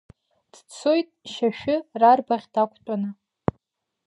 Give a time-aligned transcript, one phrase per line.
[0.53, 3.09] Дцоит Шьашәы рарбаӷь дақәтәаны.